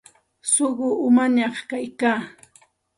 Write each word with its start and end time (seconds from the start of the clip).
Suqu 0.53 0.87
umañaq 1.07 1.55
kayka. 1.69 2.11